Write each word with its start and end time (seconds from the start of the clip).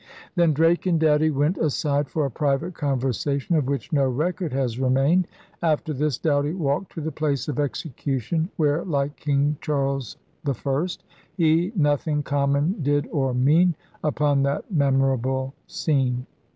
Then 0.35 0.51
Drake 0.51 0.87
and 0.87 0.99
Doughty 0.99 1.29
went 1.29 1.59
aside 1.59 2.09
for 2.09 2.25
a 2.25 2.31
private 2.31 2.73
conversation 2.73 3.55
of 3.55 3.67
which 3.67 3.93
no 3.93 4.09
record 4.09 4.51
has 4.51 4.79
remained. 4.79 5.27
After 5.61 5.93
this 5.93 6.17
Doughty 6.17 6.53
walked 6.53 6.91
to 6.93 7.01
the 7.01 7.11
place 7.11 7.47
of 7.47 7.57
execu 7.57 8.19
tion, 8.19 8.49
where, 8.57 8.83
like 8.83 9.15
King 9.15 9.57
Charles 9.61 10.17
I, 10.43 10.87
He 11.37 11.71
nothing 11.75 12.23
common 12.23 12.81
did 12.81 13.07
or 13.11 13.35
mean 13.35 13.75
Upon 14.03 14.41
that 14.41 14.71
memorable 14.71 15.53
scene. 15.67 16.25